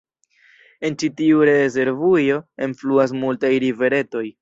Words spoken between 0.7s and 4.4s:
En ĉi tiu rezervujo enfluas multaj riveretoj.